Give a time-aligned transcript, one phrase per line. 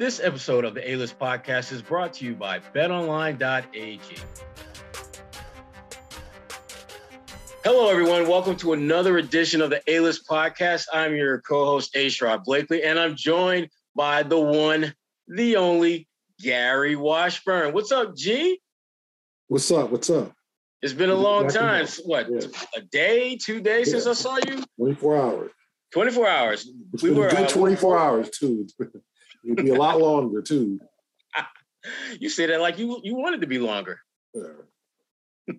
[0.00, 4.00] This episode of the A List Podcast is brought to you by betonline.ag.
[7.62, 8.26] Hello, everyone.
[8.26, 10.86] Welcome to another edition of the A List Podcast.
[10.90, 12.06] I'm your co host, A.
[12.06, 14.94] Sherrod Blakely, and I'm joined by the one,
[15.28, 16.08] the only,
[16.40, 17.74] Gary Washburn.
[17.74, 18.58] What's up, G?
[19.48, 19.90] What's up?
[19.90, 20.32] What's up?
[20.80, 21.86] It's been a long time.
[22.06, 22.46] What, yeah.
[22.74, 24.00] a day, two days yeah.
[24.00, 24.64] since I saw you?
[24.78, 25.50] 24 hours.
[25.92, 26.70] 24 hours.
[26.94, 28.66] It's we were good uh, 24 hours, too.
[29.44, 30.80] It'd be a lot longer too.
[32.18, 34.00] you say that like you you wanted to be longer.
[34.34, 34.42] Yeah.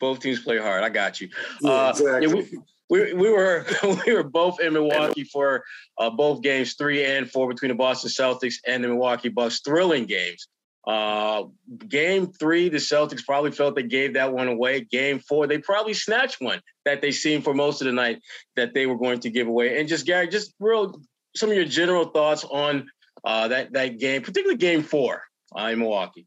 [0.00, 0.82] both teams play hard.
[0.82, 1.28] I got you.
[1.60, 2.26] Yeah, uh, exactly.
[2.26, 2.58] Yeah, we,
[2.90, 3.66] we, we, were
[4.06, 5.64] we were both in Milwaukee for
[5.98, 9.60] uh, both games three and four between the Boston Celtics and the Milwaukee Bucks.
[9.60, 10.48] Thrilling games.
[10.86, 11.44] Uh,
[11.86, 14.80] game three, the Celtics probably felt they gave that one away.
[14.90, 18.22] Game four, they probably snatched one that they seen for most of the night
[18.56, 19.78] that they were going to give away.
[19.78, 20.98] And just Gary, just real
[21.36, 22.88] some of your general thoughts on
[23.24, 25.22] uh, that that game, particularly Game Four
[25.58, 26.26] uh, in Milwaukee.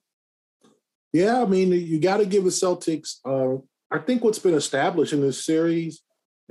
[1.14, 3.18] Yeah, I mean, you got to give the Celtics.
[3.26, 6.02] Uh, I think what's been established in this series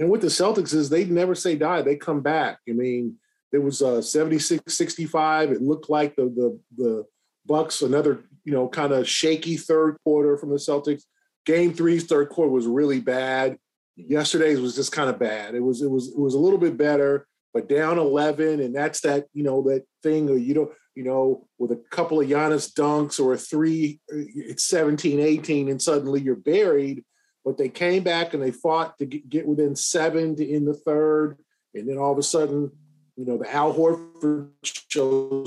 [0.01, 2.59] and with the Celtics is they never say die; they come back.
[2.69, 3.17] I mean,
[3.53, 5.53] it was uh, 76-65.
[5.53, 7.05] It looked like the the the
[7.47, 11.03] Bucks another you know kind of shaky third quarter from the Celtics.
[11.45, 13.59] Game three's third quarter was really bad.
[13.95, 15.55] Yesterday's was just kind of bad.
[15.55, 19.01] It was it was it was a little bit better but down 11, and that's
[19.01, 22.73] that, you know, that thing, or you don't, you know, with a couple of Giannis
[22.73, 27.05] dunks or a three, it's 17, 18, and suddenly you're buried.
[27.45, 31.39] But they came back and they fought to get within seven to in the third.
[31.75, 32.71] And then all of a sudden,
[33.17, 35.47] you know, the Al Horford show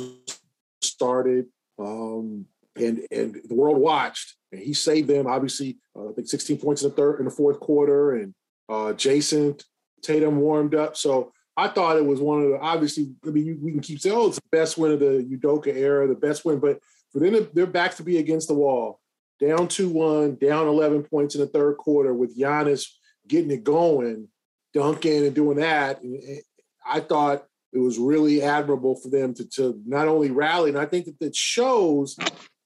[0.82, 1.46] started.
[1.78, 5.28] Um, and and the world watched, and he saved them.
[5.28, 8.34] Obviously, uh, I think 16 points in the third in the fourth quarter, and
[8.70, 9.60] uh, Jayson
[10.02, 10.98] Tatum warmed up.
[10.98, 13.14] So I thought it was one of the obviously.
[13.26, 15.68] I mean, you, we can keep saying, "Oh, it's the best win of the Udoka
[15.68, 16.80] era, the best win," but
[17.12, 19.00] for them, to, their backs to be against the wall,
[19.40, 22.88] down two one, down eleven points in the third quarter, with Giannis
[23.28, 24.28] getting it going,
[24.74, 26.42] dunking and doing that, and
[26.86, 30.86] I thought it was really admirable for them to to not only rally, and I
[30.86, 32.18] think that that shows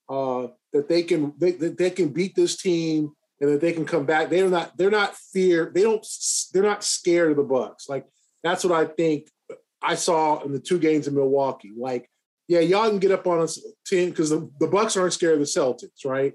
[0.10, 3.86] uh, that they can they, that they can beat this team and that they can
[3.86, 4.30] come back.
[4.30, 5.72] They're not they're not fear.
[5.74, 6.06] They don't
[6.54, 7.90] they're not scared of the Bucks.
[7.90, 8.06] Like
[8.44, 9.30] that's what I think
[9.82, 11.74] I saw in the two games in Milwaukee.
[11.78, 12.10] Like,
[12.48, 13.48] yeah, y'all can get up on a
[13.86, 16.34] team because the, the Bucks aren't scared of the Celtics, right?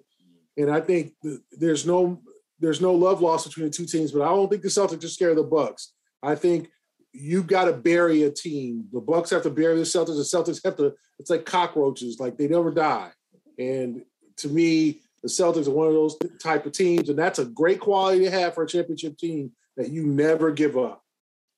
[0.56, 1.14] And I think
[1.52, 2.20] there's no
[2.60, 5.08] there's no love lost between the two teams, but I don't think the Celtics are
[5.08, 5.94] scared of the Bucks.
[6.22, 6.68] I think
[7.12, 8.84] you've got to bury a team.
[8.92, 10.16] The Bucks have to bury the Celtics.
[10.16, 10.94] The Celtics have to.
[11.19, 13.10] It's like cockroaches, like they never die.
[13.58, 14.02] And
[14.38, 17.80] to me, the Celtics are one of those type of teams, and that's a great
[17.80, 21.01] quality to have for a championship team that you never give up.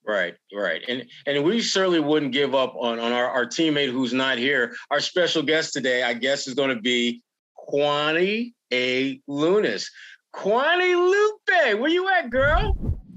[0.06, 0.82] Right, right.
[0.86, 4.74] And and we certainly wouldn't give up on, on our, our teammate who's not here.
[4.90, 7.22] Our special guest today, I guess, is going to be
[7.68, 9.20] Kwani A.
[9.28, 9.86] Lunis.
[10.34, 12.72] Kwani Lupe, where you at, girl?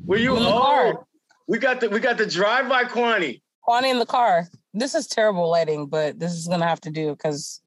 [0.06, 0.38] Where you?
[0.38, 1.06] In the oh, car.
[1.48, 3.42] we got the we got the drive by Kwani.
[3.68, 4.48] Kwani in the car.
[4.74, 7.62] This is terrible lighting, but this is gonna have to do because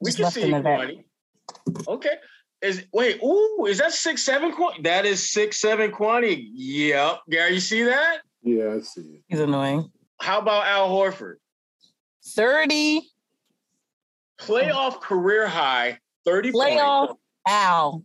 [0.00, 1.04] we can see you, Kwani.
[1.88, 2.16] Okay.
[2.62, 4.82] Is wait, ooh, is that six seven quantity?
[4.82, 6.48] That is six seven quantity.
[6.54, 7.22] Yep.
[7.28, 8.18] Gary, you see that?
[8.42, 9.22] Yeah, I see it.
[9.26, 9.90] He's annoying.
[10.20, 11.36] How about Al Horford?
[12.24, 13.02] 30.
[14.40, 17.22] Playoff career high, 30 Playoff points.
[17.48, 18.04] Al.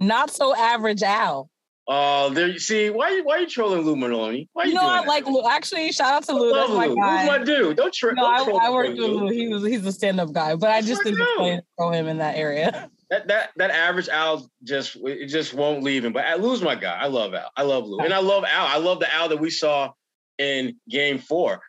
[0.00, 1.48] Not so average Al.
[1.86, 2.46] Oh, uh, there.
[2.48, 4.48] You see, why you why you trolling Lou Merloni?
[4.52, 5.42] Why you, you know I like Lou.
[5.48, 6.52] Actually, shout out to Lou.
[6.52, 6.94] That's my Lou.
[6.94, 7.18] guy.
[7.18, 7.76] Who's my dude?
[7.76, 8.60] Don't, tr- no, don't troll.
[8.60, 9.28] I, I worked with Lou.
[9.28, 12.06] He was he's a stand up guy, but I just didn't funny to throw him
[12.06, 12.90] in that area.
[13.10, 16.12] that that that average Al just it just won't leave him.
[16.12, 16.96] But I lose my guy.
[16.96, 17.50] I love Al.
[17.56, 18.66] I love Lou, and I love Al.
[18.66, 19.92] I love the Al that we saw
[20.38, 21.60] in Game Four.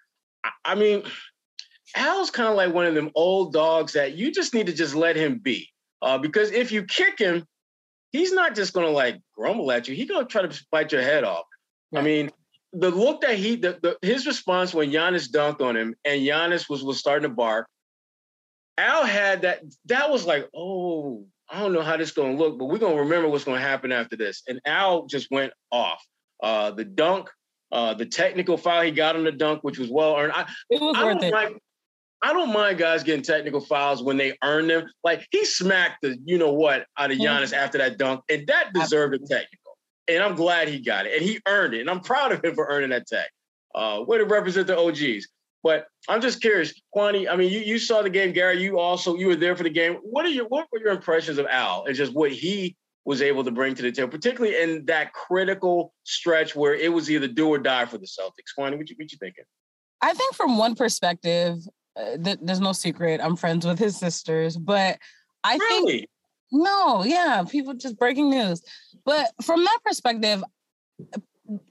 [0.44, 1.04] I, I mean,
[1.96, 4.96] Al's kind of like one of them old dogs that you just need to just
[4.96, 5.68] let him be.
[6.02, 7.46] Uh, because if you kick him,
[8.12, 9.96] he's not just gonna like grumble at you.
[9.96, 11.46] He's gonna try to bite your head off.
[11.96, 12.32] I mean,
[12.74, 16.70] the look that he, the, the, his response when Giannis dunked on him and Giannis
[16.70, 17.68] was was starting to bark,
[18.78, 19.62] Al had that.
[19.86, 22.78] That was like, oh, I don't know how this is going to look, but we're
[22.78, 24.44] going to remember what's going to happen after this.
[24.48, 26.04] And Al just went off.
[26.42, 27.30] Uh, the dunk,
[27.72, 30.32] uh, the technical foul he got on the dunk, which was well earned.
[30.34, 31.34] I, it was I worth it.
[31.34, 31.56] Mind,
[32.22, 34.88] I don't mind guys getting technical fouls when they earn them.
[35.04, 37.56] Like he smacked the you know what out of Giannis mm-hmm.
[37.56, 39.78] after that dunk, and that deserved a technical.
[40.08, 42.56] And I'm glad he got it, and he earned it, and I'm proud of him
[42.56, 43.30] for earning that tech.
[43.74, 45.28] Uh, way to represent the OGs.
[45.64, 47.30] But I'm just curious, Kwani.
[47.30, 48.62] I mean, you, you saw the game, Gary.
[48.62, 49.96] You also you were there for the game.
[50.04, 52.76] What are your what were your impressions of Al and just what he
[53.06, 57.10] was able to bring to the table, particularly in that critical stretch where it was
[57.12, 58.58] either do or die for the Celtics?
[58.58, 59.44] Kwani, what you what you thinking?
[60.02, 61.60] I think from one perspective,
[61.96, 63.22] uh, th- there's no secret.
[63.24, 64.98] I'm friends with his sisters, but
[65.44, 65.92] I Really?
[66.00, 66.10] think
[66.52, 68.62] no, yeah, people just breaking news.
[69.06, 70.44] But from that perspective,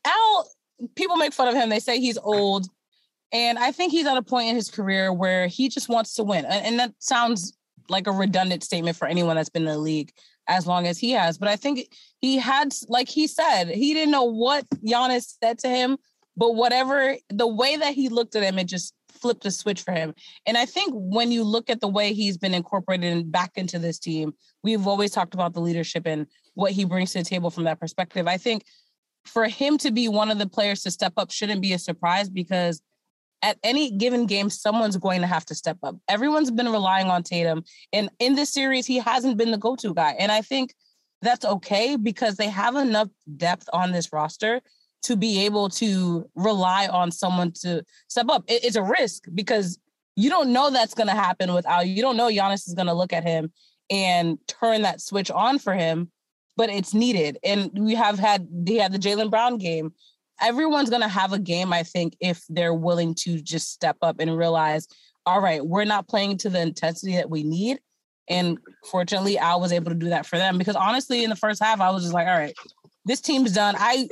[0.05, 0.51] Al,
[0.95, 1.69] people make fun of him.
[1.69, 2.69] They say he's old,
[3.33, 6.25] and I think he's at a point in his career where he just wants to
[6.25, 7.57] win, and, that sounds
[7.89, 10.13] like a redundant statement for anyone that's been in the league
[10.47, 11.39] as long as he has.
[11.39, 11.89] But I think
[12.21, 15.97] he had, like he said, he didn't know what Giannis said to him,
[16.37, 19.93] but whatever the way that he looked at him, it just flipped a switch for
[19.93, 20.15] him.
[20.47, 23.99] And I think when you look at the way he's been incorporated back into this
[23.99, 27.65] team, we've always talked about the leadership and what he brings to the table from
[27.65, 28.27] that perspective.
[28.27, 28.65] I think
[29.25, 32.29] for him to be one of the players to step up shouldn't be a surprise
[32.29, 32.81] because
[33.43, 35.97] at any given game, someone's going to have to step up.
[36.09, 37.65] Everyone's been relying on Tatum.
[37.93, 40.15] And in this series, he hasn't been the go to guy.
[40.19, 40.75] And I think
[41.23, 44.61] that's okay because they have enough depth on this roster
[45.03, 48.45] to be able to rely on someone to step up.
[48.47, 49.79] It- it's a risk because
[50.17, 52.03] you don't know that's going to happen without you.
[52.03, 53.53] don't know Giannis is going to look at him
[53.89, 56.11] and turn that switch on for him,
[56.57, 57.39] but it's needed.
[57.43, 59.95] And we have had they had the Jaylen Brown game.
[60.41, 64.21] Everyone's going to have a game, I think, if they're willing to just step up
[64.21, 64.89] and realize,
[65.27, 67.81] all right, we're not playing to the intensity that we need.
[68.29, 68.59] And
[68.91, 71.81] fortunately, I was able to do that for them because honestly, in the first half,
[71.81, 72.55] I was just like, all right,
[73.05, 73.75] this team's done.
[73.79, 74.09] I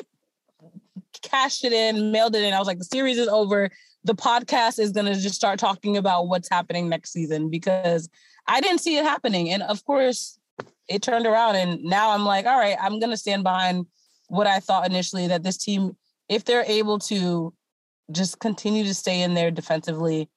[1.22, 2.52] cashed it in, mailed it in.
[2.52, 3.70] I was like, the series is over.
[4.04, 8.08] The podcast is going to just start talking about what's happening next season because
[8.46, 9.50] I didn't see it happening.
[9.50, 10.38] And of course,
[10.88, 11.56] it turned around.
[11.56, 13.86] And now I'm like, all right, I'm going to stand behind
[14.28, 15.96] what I thought initially that this team,
[16.28, 17.52] if they're able to
[18.12, 20.28] just continue to stay in there defensively,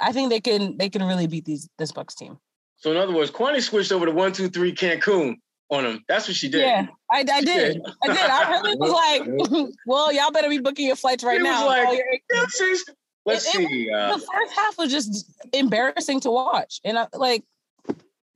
[0.00, 2.38] I think they can they can really beat these this Bucks team.
[2.76, 5.36] So in other words, Kwani switched over to one, two, three Cancun
[5.70, 6.04] on him.
[6.08, 6.62] That's what she did.
[6.62, 7.80] Yeah, I, I did.
[8.02, 8.16] I did.
[8.18, 11.66] I really was like, well, y'all better be booking your flights right It now.
[11.66, 12.84] like- you're- Yeah, sis.
[13.24, 13.90] Let's It- it see.
[13.92, 16.80] Uh, the first half was just embarrassing to watch.
[16.84, 17.44] And I, like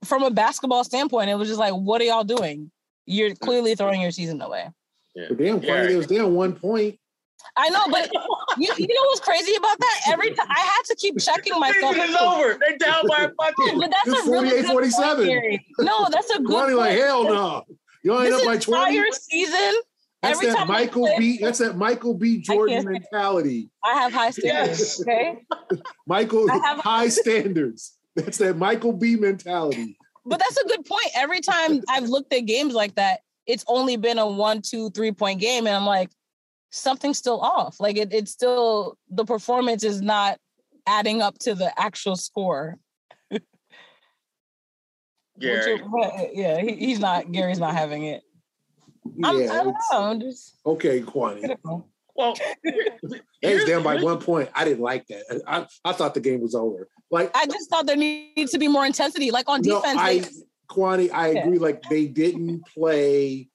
[0.05, 2.71] from a basketball standpoint, it was just like, what are y'all doing?
[3.05, 4.69] You're clearly throwing your season away.
[5.17, 5.25] Yeah.
[5.29, 5.73] But damn, Yeah.
[5.75, 6.97] funny, they was down one point.
[7.55, 8.11] I know, but
[8.57, 9.99] you, you know what's crazy about that?
[10.09, 11.95] Every time I had to keep checking myself.
[11.95, 12.57] Season is over.
[12.59, 13.79] They're down by a fucking.
[13.79, 15.15] But that's It's a really 48, good 47.
[15.17, 15.65] Point, Gary.
[15.79, 17.63] no, that's a good Kwani like hell no.
[18.03, 18.97] You ain't up by twenty.
[18.97, 19.73] entire season,
[20.21, 21.37] That's every that time Michael play- B.
[21.41, 22.37] That's that Michael B.
[22.39, 23.69] Jordan can't- mentality.
[23.83, 24.79] I have high standards.
[24.79, 25.01] Yes.
[25.01, 25.37] Okay.
[26.07, 27.97] Michael I have- high standards.
[28.15, 29.15] That's that Michael B.
[29.15, 29.97] mentality.
[30.25, 31.07] But that's a good point.
[31.15, 35.11] Every time I've looked at games like that, it's only been a one, two, three
[35.11, 35.65] point game.
[35.67, 36.09] And I'm like,
[36.71, 37.79] something's still off.
[37.79, 40.37] Like it, it's still the performance is not
[40.85, 42.77] adding up to the actual score.
[45.39, 45.73] Gary.
[45.73, 47.31] is- but, yeah, he, he's not.
[47.31, 48.23] Gary's not having it.
[49.23, 50.03] I'm, I don't know.
[50.03, 51.55] I'm just Okay, Kwani.
[52.15, 52.35] Well,
[53.41, 54.49] They was down by one point.
[54.55, 55.43] I didn't like that.
[55.47, 56.87] I, I thought the game was over.
[57.11, 59.99] Like I just thought there needs to be more intensity, like on no, defense.
[59.99, 60.31] I like,
[60.69, 61.57] Kwani, I agree.
[61.57, 63.49] Like they didn't play.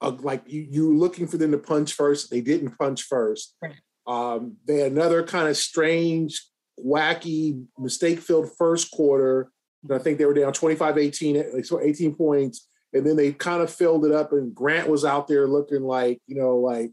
[0.00, 2.30] Uh, like you, you were looking for them to punch first.
[2.30, 3.54] They didn't punch first.
[3.62, 3.74] Right.
[4.06, 6.42] Um, they had another kind of strange,
[6.84, 9.50] wacky, mistake-filled first quarter.
[9.82, 12.66] And I think they were down 25-18, so 18 points.
[12.92, 16.20] And then they kind of filled it up, and Grant was out there looking like,
[16.26, 16.90] you know, like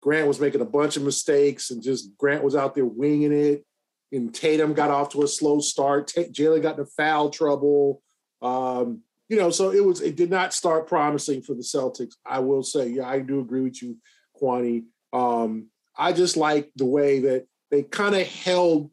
[0.00, 3.64] Grant was making a bunch of mistakes, and just Grant was out there winging it.
[4.10, 6.06] And Tatum got off to a slow start.
[6.14, 8.00] Ta- Jaylen got into foul trouble.
[8.44, 12.12] Um, you know, so it was it did not start promising for the Celtics.
[12.26, 13.96] I will say, yeah, I do agree with you,
[14.40, 14.84] Kwani.
[15.12, 18.90] Um, I just like the way that they kind of held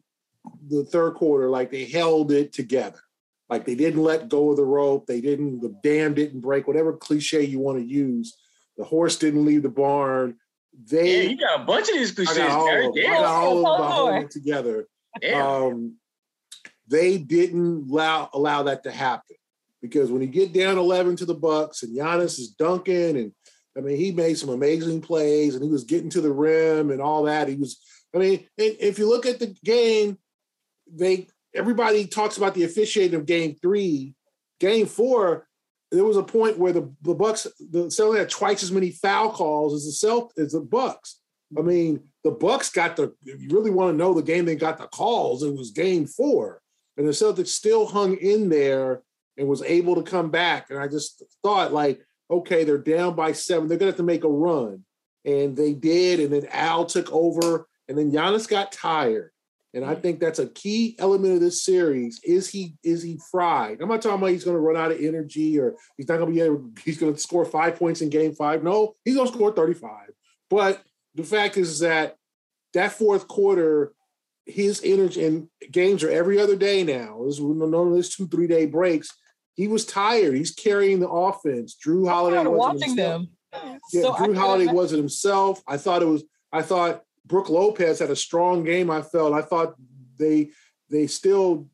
[0.68, 2.98] the third quarter, like they held it together.
[3.50, 5.06] Like they didn't let go of the rope.
[5.06, 8.38] They didn't, the dam didn't break, whatever cliche you want to use.
[8.78, 10.36] The horse didn't leave the barn.
[10.90, 12.38] Yeah, They you got a bunch of these I cliches.
[12.38, 13.04] got all of them.
[13.06, 13.92] I got all of them by Hold on.
[13.92, 14.86] holding it together
[15.20, 15.46] Damn.
[15.46, 15.94] um,
[16.88, 19.36] they didn't allow allow that to happen
[19.82, 23.32] because when you get down 11 to the Bucks and Giannis is dunking and
[23.76, 27.02] I mean he made some amazing plays and he was getting to the rim and
[27.02, 27.48] all that.
[27.48, 27.78] He was
[28.14, 30.18] I mean if you look at the game
[30.90, 34.14] they everybody talks about the officiating of game 3
[34.60, 35.46] game 4
[35.92, 39.30] there was a point where the the Bucks the Celtics had twice as many foul
[39.30, 41.20] calls as the Celt as the Bucks.
[41.56, 43.14] I mean, the Bucks got the.
[43.26, 46.06] If you really want to know the game they got the calls, it was Game
[46.06, 46.62] Four,
[46.96, 49.02] and the Celtics still hung in there
[49.36, 50.70] and was able to come back.
[50.70, 53.68] And I just thought, like, okay, they're down by seven.
[53.68, 54.84] They're gonna have to make a run,
[55.24, 56.20] and they did.
[56.20, 59.32] And then Al took over, and then Giannis got tired.
[59.74, 60.02] And I mm-hmm.
[60.02, 62.20] think that's a key element of this series.
[62.24, 63.80] Is he is he fried?
[63.80, 66.28] I'm not talking about he's going to run out of energy or he's not going
[66.28, 66.70] to be able.
[66.84, 68.62] He's going to score five points in Game Five.
[68.62, 70.10] No, he's going to score 35.
[70.50, 70.82] But
[71.14, 72.16] the fact is that
[72.74, 73.92] that fourth quarter,
[74.44, 77.20] his energy and games are every other day now.
[77.22, 79.10] There's none of this two, three day breaks.
[79.54, 80.34] He was tired.
[80.34, 81.76] He's carrying the offense.
[81.76, 83.28] Jrue Holiday watching them.
[83.52, 85.62] Yeah, so Jrue Holiday wasn't himself.
[85.66, 86.24] I thought it was.
[86.52, 88.90] I thought Brook Lopez had a strong game.
[88.90, 89.34] I felt.
[89.34, 89.74] I thought
[90.18, 90.50] they
[90.90, 91.68] they still,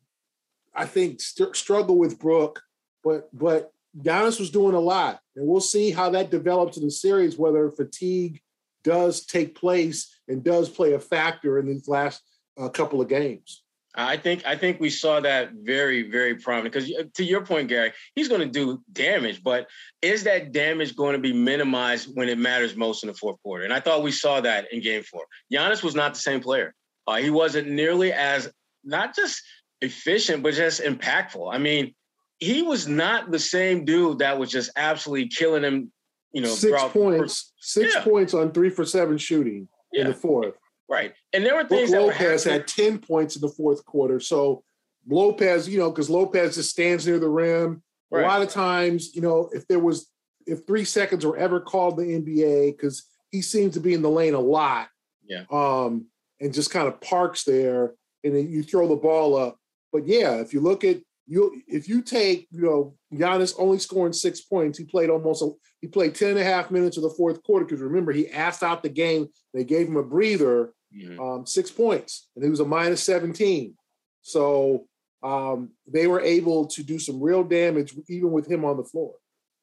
[0.75, 2.63] I think, st- struggle with Brook,
[3.05, 6.91] but but Giannis was doing a lot, and we'll see how that develops in the
[6.91, 7.39] series.
[7.39, 8.41] Whether fatigue
[8.85, 12.23] does take place and does play a factor in these last
[12.59, 13.63] uh, couple of games.
[13.95, 17.93] I think I think we saw that very very prominent because to your point, Gary,
[18.15, 19.67] he's going to do damage, but
[20.03, 23.65] is that damage going to be minimized when it matters most in the fourth quarter?
[23.65, 25.25] And I thought we saw that in Game Four.
[25.53, 26.75] Giannis was not the same player.
[27.07, 28.51] Uh, he wasn't nearly as
[28.85, 29.43] not just
[29.81, 31.53] efficient, but just impactful.
[31.53, 31.95] I mean,
[32.39, 35.93] he was not the same dude that was just absolutely killing him.
[36.33, 38.03] You know, six points, six yeah.
[38.03, 40.03] points on three for seven shooting yeah.
[40.03, 40.55] in the fourth.
[40.89, 41.91] Right, and there were things.
[41.91, 44.21] Brook Lopez had ten points in the fourth quarter.
[44.21, 44.65] So
[45.07, 47.83] Lopez, you know, because Lopez just stands near the rim.
[48.11, 48.25] Right.
[48.25, 50.11] A lot of times, you know, if there was
[50.47, 54.11] if three seconds were ever called the NBA, because he seems to be in the
[54.11, 54.89] lane a lot.
[55.27, 55.45] Yeah.
[55.51, 56.07] Um,
[56.41, 59.59] and just kind of parks there, and then you throw the ball up.
[59.93, 64.13] But yeah, if you look at you, if you take you know Giannis only scoring
[64.13, 67.11] six points, he played almost a, he played 10 and a half minutes of the
[67.11, 69.29] fourth quarter because remember he asked out the game.
[69.53, 71.21] They gave him a breather mm-hmm.
[71.21, 73.75] um, six points, and he was a minus 17.
[74.23, 74.87] So
[75.23, 79.15] um, they were able to do some real damage even with him on the floor.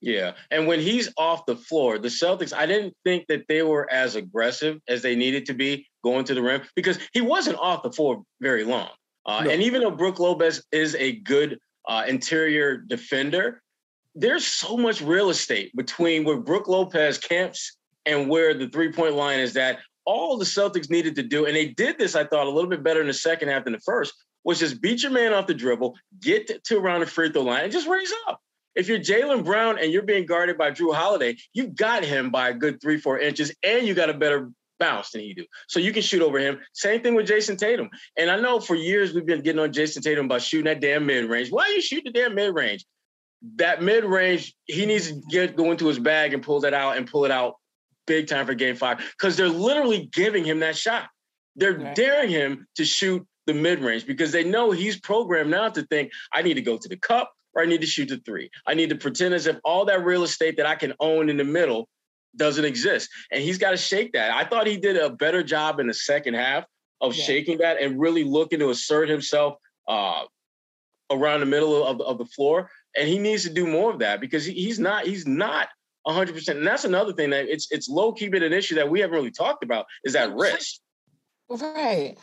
[0.02, 0.34] Yeah.
[0.52, 4.16] And when he's off the floor, the Celtics, I didn't think that they were as
[4.16, 7.92] aggressive as they needed to be going to the rim because he wasn't off the
[7.92, 8.90] floor very long.
[9.26, 9.50] Uh, no.
[9.50, 13.62] And even though Brook Lopez is a good uh, interior defender,
[14.14, 19.16] there's so much real estate between where Brook Lopez camps and where the three point
[19.16, 22.48] line is that all the Celtics needed to do, and they did this, I thought,
[22.48, 25.12] a little bit better in the second half than the first, was just beat your
[25.12, 28.40] man off the dribble, get to around the free throw line, and just raise up.
[28.76, 32.50] If you're Jaylen Brown and you're being guarded by Jrue Holiday, you got him by
[32.50, 35.46] a good three, four inches, and you got a better bounce than he do.
[35.68, 36.60] So you can shoot over him.
[36.74, 37.90] Same thing with Jayson Tatum.
[38.18, 41.06] And I know for years we've been getting on Jayson Tatum about shooting that damn
[41.06, 41.52] mid range.
[41.52, 42.86] Why are you shooting the damn mid range?
[43.56, 46.98] That mid range, he needs to get go into his bag and pull that out
[46.98, 47.56] and pull it out
[48.08, 51.10] big time for game five because they're literally giving him that shot.
[51.56, 51.96] They're right.
[51.96, 56.12] daring him to shoot the mid range because they know he's programmed now to think,
[56.34, 58.50] I need to go to the cup or I need to shoot the three.
[58.68, 61.38] I need to pretend as if all that real estate that I can own in
[61.38, 61.88] the middle
[62.36, 63.10] doesn't exist.
[63.32, 64.32] And he's got to shake that.
[64.32, 66.66] I thought he did a better job in the second half
[67.02, 67.24] of yeah.
[67.24, 69.56] shaking that and really looking to assert himself
[69.88, 70.24] uh,
[71.12, 72.70] around the middle of, of the floor.
[72.98, 75.70] And he needs to do more of that because he, he's not he's not
[76.14, 76.60] hundred percent.
[76.60, 79.16] And that's another thing that it's it's low key been an issue that we haven't
[79.16, 80.80] really talked about is that risk.
[81.50, 82.16] Right.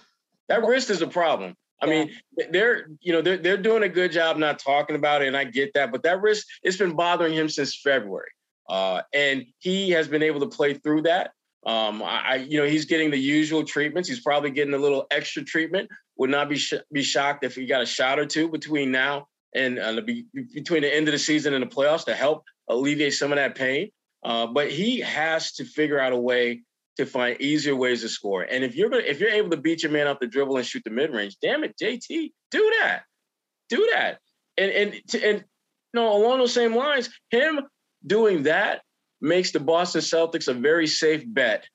[0.48, 1.56] That risk is a problem.
[1.80, 2.04] I yeah.
[2.04, 2.10] mean,
[2.50, 5.44] they're you know they're they're doing a good job not talking about it, and I
[5.44, 5.90] get that.
[5.90, 8.30] But that risk, it's been bothering him since February,
[8.68, 11.32] uh, and he has been able to play through that.
[11.64, 14.08] Um, I, you know, he's getting the usual treatments.
[14.08, 15.88] He's probably getting a little extra treatment.
[16.16, 19.28] Would not be sh- be shocked if he got a shot or two between now
[19.54, 23.14] and uh, be, between the end of the season and the playoffs to help alleviate
[23.14, 23.90] some of that pain.
[24.24, 26.62] Uh, but he has to figure out a way
[26.96, 28.42] to find easier ways to score.
[28.42, 30.66] And if you're gonna, if you're able to beat your man off the dribble and
[30.66, 33.02] shoot the mid range, damn it, JT, do that,
[33.68, 34.18] do that.
[34.56, 37.60] And and and you know, along those same lines, him
[38.06, 38.82] doing that
[39.20, 41.66] makes the Boston Celtics a very safe bet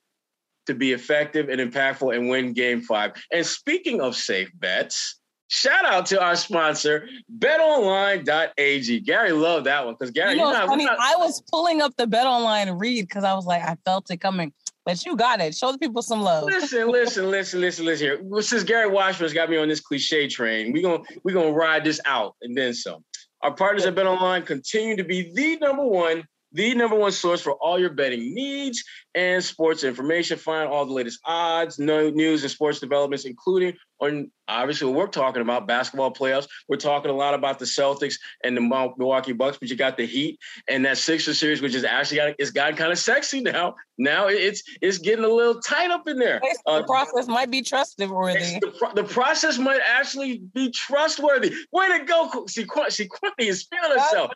[0.67, 3.13] to be effective and impactful and win Game Five.
[3.32, 8.99] And speaking of safe bets, Shout out to our sponsor, betonline.ag.
[9.01, 10.83] Gary loved that one because Gary, you know, not, funny.
[10.83, 10.97] Not...
[10.99, 14.51] I was pulling up the betonline read because I was like, I felt it coming.
[14.85, 15.55] But you got it.
[15.55, 16.43] Show the people some love.
[16.45, 18.19] Listen, listen, listen, listen, listen here.
[18.21, 21.83] Well, since Gary Washburn's got me on this cliche train, we're gonna we're gonna ride
[21.83, 23.03] this out and then some.
[23.41, 26.23] Our partners at BetOnline continue to be the number one
[26.53, 28.83] the number one source for all your betting needs
[29.15, 30.37] and sports information.
[30.37, 35.07] Find all the latest odds, no news, and sports developments, including on obviously what we're
[35.07, 36.47] talking about basketball playoffs.
[36.67, 40.05] We're talking a lot about the Celtics and the Milwaukee Bucks, but you got the
[40.05, 40.39] Heat
[40.69, 43.75] and that Sixer series, which is actually got it's gotten kind of sexy now.
[43.97, 46.41] Now it's it's getting a little tight up in there.
[46.65, 48.59] The uh, process might be trustworthy.
[48.59, 51.53] The, the, process might actually be trustworthy.
[51.71, 52.45] Way to go!
[52.47, 54.31] See, see, Quantity is feeling herself.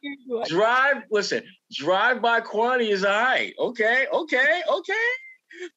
[0.47, 3.53] Drive, listen, drive by Quantity is all right.
[3.59, 4.93] Okay, okay, okay.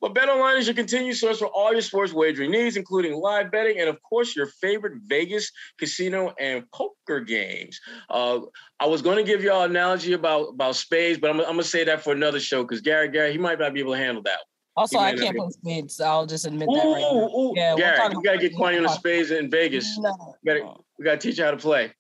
[0.01, 3.79] But BetOnline is your continued source for all your sports wagering needs, including live betting
[3.81, 7.81] and, of course, your favorite Vegas casino and poker games.
[8.11, 8.41] Uh,
[8.81, 11.59] I was going to give y'all an analogy about about spades, but I'm, I'm going
[11.59, 13.99] to say that for another show because Gary, Gary, he might not be able to
[13.99, 14.39] handle that.
[14.77, 17.29] Also, I can't play spades, so I'll just admit ooh, that right now.
[17.29, 19.97] Ooh, yeah, Garrett, you gotta get Kwani on the spades in Vegas.
[19.99, 20.37] No.
[20.43, 21.93] We gotta, we gotta teach her how to play.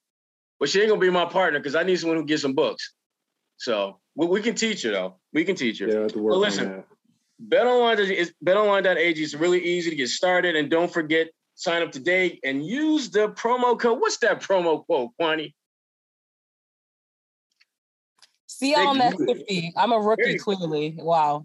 [0.59, 2.95] But she ain't gonna be my partner because I need someone who gets some books.
[3.59, 5.21] So we, we can teach her though.
[5.33, 5.87] We can teach her.
[5.87, 6.85] Yeah, to work but listen,
[7.49, 12.39] BetOnline is BetOnline.ag is really easy to get started, and don't forget sign up today
[12.45, 14.01] and use the promo code.
[14.01, 15.55] What's that promo code, Kwani?
[18.49, 19.71] CLNS50.
[19.77, 20.97] I'm a rookie, clearly.
[20.99, 21.45] Wow.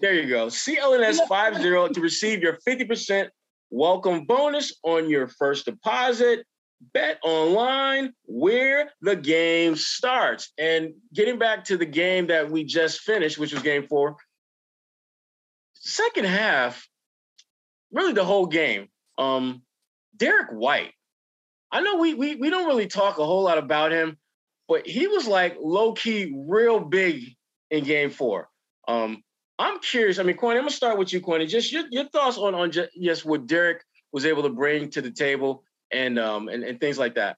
[0.00, 0.46] There you go.
[0.46, 3.28] CLNS50 to receive your 50%
[3.70, 6.46] welcome bonus on your first deposit.
[6.94, 10.52] Bet online where the game starts.
[10.58, 14.16] And getting back to the game that we just finished, which was game four,
[15.80, 16.88] second half,
[17.92, 18.88] really the whole game.
[19.16, 19.62] Um,
[20.16, 20.92] Derrick White.
[21.70, 24.16] I know we, we we don't really talk a whole lot about him,
[24.68, 27.36] but he was like low key real big
[27.70, 28.48] in game four.
[28.86, 29.22] Um,
[29.58, 30.18] I'm curious.
[30.18, 31.48] I mean, Kwani, I'm gonna start with you, Kwani.
[31.48, 33.82] Just your, your thoughts on on just, yes, what Derrick
[34.12, 37.36] was able to bring to the table and um and, and things like that.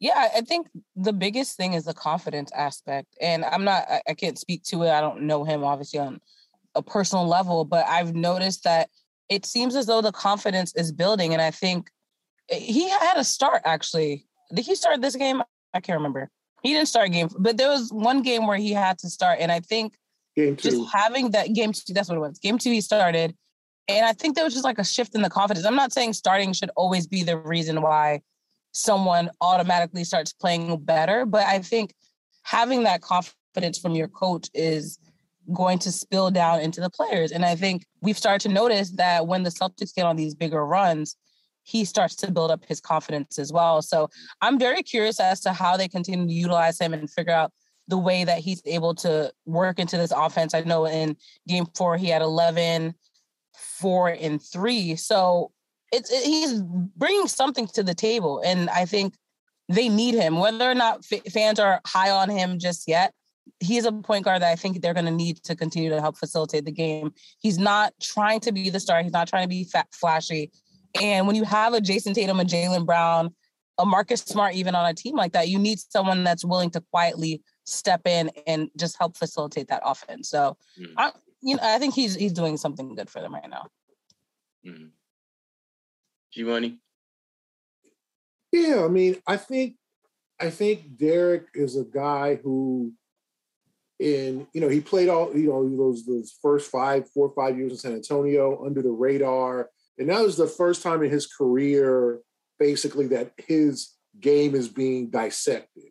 [0.00, 3.16] Yeah, I think the biggest thing is the confidence aspect.
[3.20, 4.90] And I'm not I, I can't speak to it.
[4.90, 6.20] I don't know him obviously on
[6.76, 8.90] a personal level, but I've noticed that
[9.28, 11.32] it seems as though the confidence is building.
[11.32, 11.90] And I think
[12.50, 14.26] eh, he had a start actually.
[14.54, 15.42] Did he start this game?
[15.74, 16.30] I can't remember.
[16.62, 19.38] He didn't start a game, but there was one game where he had to start,
[19.40, 19.94] and I think
[20.36, 22.38] just having that game two, that's what it was.
[22.38, 23.34] Game two, he started,
[23.88, 25.66] and I think there was just like a shift in the confidence.
[25.66, 28.22] I'm not saying starting should always be the reason why
[28.72, 31.94] someone automatically starts playing better, but I think
[32.42, 34.98] having that confidence from your coach is
[35.52, 37.32] going to spill down into the players.
[37.32, 40.64] And I think we've started to notice that when the Celtics get on these bigger
[40.64, 41.16] runs,
[41.62, 43.82] he starts to build up his confidence as well.
[43.82, 44.08] So
[44.40, 47.52] I'm very curious as to how they continue to utilize him and figure out
[47.88, 50.54] the way that he's able to work into this offense.
[50.54, 51.16] I know in
[51.48, 52.94] game four, he had 11,
[53.54, 54.96] four, and three.
[54.96, 55.50] So
[55.92, 58.42] it's it, he's bringing something to the table.
[58.44, 59.14] And I think
[59.68, 63.12] they need him, whether or not f- fans are high on him just yet.
[63.60, 66.16] He's a point guard that I think they're going to need to continue to help
[66.16, 67.12] facilitate the game.
[67.38, 69.02] He's not trying to be the star.
[69.02, 70.50] He's not trying to be fat, flashy.
[71.00, 73.34] And when you have a Jayson Tatum, a Jaylen Brown,
[73.78, 76.82] a Marcus Smart, even on a team like that, you need someone that's willing to
[76.92, 80.28] quietly step in and just help facilitate that offense.
[80.30, 80.92] So, mm.
[80.96, 83.66] I, you know, I think he's he's doing something good for them right now.
[84.66, 84.90] Mm.
[86.32, 86.78] G-Money?
[88.52, 89.76] Yeah, I mean, I think
[90.40, 92.92] I think Derrick is a guy who
[93.98, 97.56] in you know he played all you know those those first five four or five
[97.56, 101.26] years in San Antonio under the radar and that was the first time in his
[101.26, 102.20] career,
[102.58, 105.90] basically, that his game is being dissected.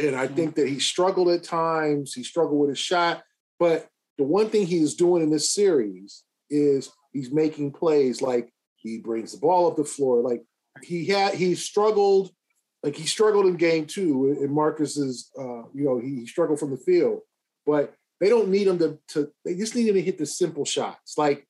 [0.00, 0.34] And I hmm.
[0.34, 3.22] think that he struggled at times, he struggled with his shot.
[3.58, 8.98] But the one thing he's doing in this series is he's making plays like he
[8.98, 10.22] brings the ball up the floor.
[10.22, 10.42] Like
[10.82, 12.30] he had, he struggled,
[12.82, 16.70] like he struggled in game two in Marcus's, uh, you know, he, he struggled from
[16.70, 17.20] the field.
[17.66, 20.64] But they don't need him to, to, they just need him to hit the simple
[20.64, 21.16] shots.
[21.18, 21.46] Like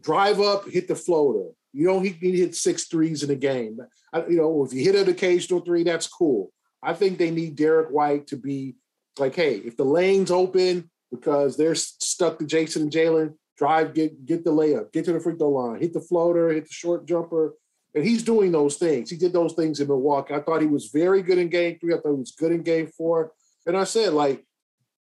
[0.00, 1.50] drive up, hit the floater.
[1.72, 3.78] You don't need to hit six threes in a game.
[4.12, 6.52] I, you know, if you hit an occasional three, that's cool.
[6.82, 8.76] I think they need Derrick White to be
[9.18, 14.26] like, hey, if the lane's open because they're stuck to Jayson and Jaylen, drive, get
[14.26, 17.06] get the layup, get to the free throw line, hit the floater, hit the short
[17.06, 17.54] jumper.
[17.94, 19.08] And he's doing those things.
[19.08, 20.34] He did those things in Milwaukee.
[20.34, 21.94] I thought he was very good in game three.
[21.94, 23.32] I thought he was good in game four.
[23.66, 24.44] And I said, like,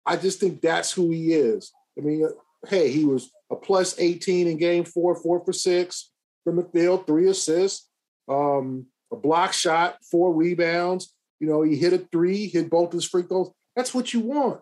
[0.04, 1.72] I just think that's who he is.
[1.96, 2.28] I mean,
[2.68, 6.10] hey, he was a plus 18 in game four, four for six
[6.44, 7.88] from the field, three assists,
[8.28, 11.14] um, a block shot, four rebounds.
[11.38, 13.50] You know, he hit a three, hit both his free throws.
[13.76, 14.60] That's what you want.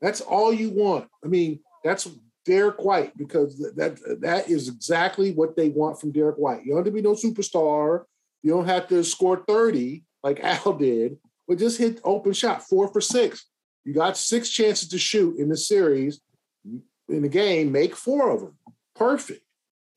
[0.00, 1.08] That's all you want.
[1.24, 2.08] I mean, that's
[2.44, 6.64] Derrick White because that that is exactly what they want from Derrick White.
[6.64, 8.04] You don't have to be no superstar.
[8.42, 12.88] You don't have to score 30 like Al did, but just hit open shot, four
[12.88, 13.46] for six.
[13.84, 16.20] You got six chances to shoot in the series
[16.66, 18.56] mm, in the game, make four of them.
[18.94, 19.42] Perfect.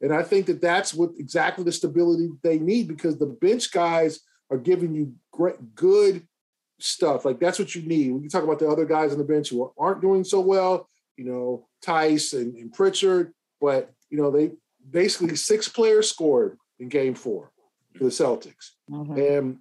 [0.01, 4.19] And I think that that's what exactly the stability they need because the bench guys
[4.51, 6.27] are giving you great, good
[6.79, 7.23] stuff.
[7.23, 8.12] Like that's what you need.
[8.12, 10.89] We can talk about the other guys on the bench who aren't doing so well,
[11.17, 14.52] you know, Theis and, and Pritchard, but you know, they
[14.89, 17.52] basically six players scored in game four
[17.95, 18.71] for the Celtics.
[18.89, 19.17] Mm-hmm.
[19.17, 19.58] And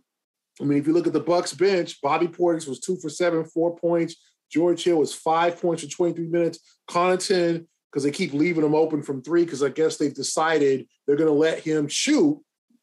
[0.60, 3.44] I mean, if you look at the Bucks bench, Bobby Portis was two for seven,
[3.44, 4.16] four points.
[4.50, 6.58] George Hill was five points for 23 minutes.
[6.88, 11.16] Connaughton, because they keep leaving him open from three, because I guess they've decided they're
[11.16, 12.38] going to let him shoot.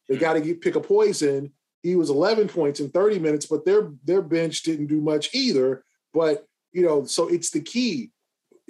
[0.08, 1.52] They got to pick a poison.
[1.82, 5.84] He was 11 points in 30 minutes, but their their bench didn't do much either.
[6.12, 8.10] But you know, so it's the key.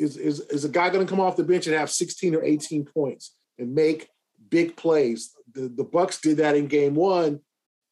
[0.01, 2.43] Is is is a guy going to come off the bench and have 16 or
[2.43, 4.09] 18 points and make
[4.49, 5.33] big plays?
[5.53, 7.41] The the Bucks did that in game one.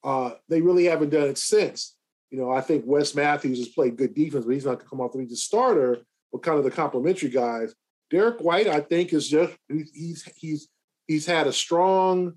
[0.03, 1.97] Uh, they really haven't done it since.
[2.31, 4.89] You know, I think Wes Matthews has played good defense, but he's not going to
[4.89, 5.99] come off the bench as starter,
[6.33, 7.75] but kind of the complementary guys.
[8.11, 10.69] Derrick White, I think, is just he's he's
[11.07, 12.35] he's had a strong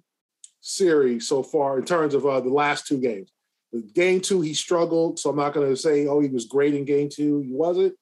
[0.62, 3.32] series so far in terms of uh, the last two games.
[3.94, 6.84] Game two, he struggled, so I'm not going to say, oh, he was great in
[6.84, 7.40] game two.
[7.40, 7.96] He wasn't,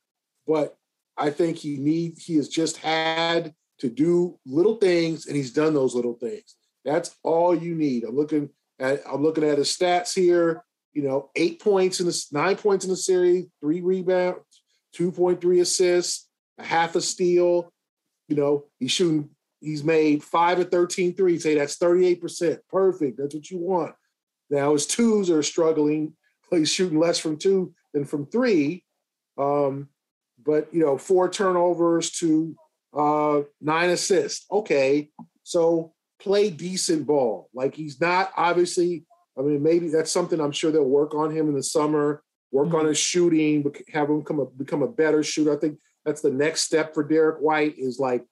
[0.48, 0.76] but
[1.20, 5.74] I think he need he has just had to do little things, and he's done
[5.74, 6.56] those little things.
[6.86, 8.04] That's all you need.
[8.06, 10.64] I'm looking at I'm looking at his stats here.
[10.94, 14.40] You know, eight points in the nine points in the series, three rebounds,
[14.94, 16.28] two point three assists,
[16.58, 17.72] a half a steal.
[18.28, 19.30] You know, he's shooting.
[19.62, 21.44] He's made five of 13 threes.
[21.44, 22.60] Say that's 38%.
[22.70, 23.18] Perfect.
[23.18, 23.94] That's what you want.
[24.50, 26.14] Now his twos are struggling.
[26.50, 28.84] He's shooting less from two than from three.
[29.38, 29.90] Um,
[30.46, 32.56] but you know, four turnovers to
[32.98, 34.46] uh, nine assists.
[34.52, 35.10] Okay,
[35.44, 37.50] so play decent ball.
[37.54, 39.06] Like he's not obviously.
[39.38, 42.24] I mean, maybe that's something I'm sure they'll work on him in the summer.
[42.52, 42.76] Work mm-hmm.
[42.78, 45.56] on his shooting, have him come a, become a better shooter.
[45.56, 47.76] I think that's the next step for Derrick White.
[47.78, 48.26] Is like,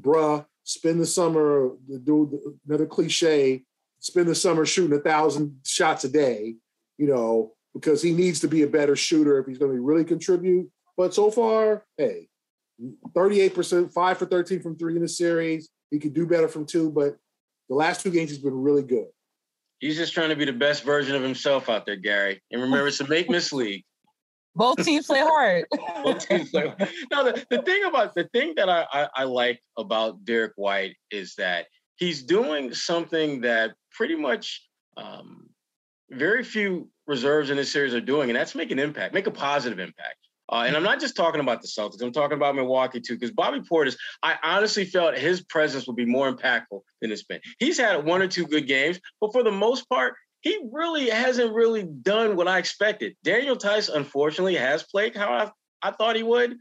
[0.00, 1.70] bruh, spend the summer.
[2.04, 3.64] Do another cliche.
[3.98, 6.56] Spend the summer shooting a thousand shots a day.
[6.98, 10.04] You know, because he needs to be a better shooter if he's going to really
[10.04, 10.70] contribute.
[11.02, 12.28] But so far, hey,
[13.16, 15.68] 38%, five for 13 from three in the series.
[15.90, 17.16] He could do better from two, but
[17.68, 19.08] the last two games he's been really good.
[19.80, 22.40] He's just trying to be the best version of himself out there, Gary.
[22.52, 23.82] And remember, it's a make miss league.
[24.54, 25.64] Both teams play hard.
[26.04, 26.88] Both teams play hard.
[27.10, 30.94] Now, the, the thing about the thing that I, I, I like about Derrick White
[31.10, 35.48] is that he's doing something that pretty much um,
[36.12, 39.32] very few reserves in this series are doing, and that's make an impact, make a
[39.32, 40.18] positive impact.
[40.52, 42.02] Uh, and I'm not just talking about the Celtics.
[42.02, 46.04] I'm talking about Milwaukee too, because Bobby Portis, I honestly felt his presence would be
[46.04, 47.40] more impactful than it's been.
[47.58, 51.54] He's had one or two good games, but for the most part, he really hasn't
[51.54, 53.16] really done what I expected.
[53.24, 55.50] Daniel Theis, unfortunately, has played how I,
[55.88, 56.52] I thought he would.